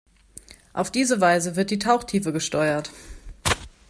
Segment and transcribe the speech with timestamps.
[0.73, 2.89] Auf diese Weise wird die Tauchtiefe gesteuert.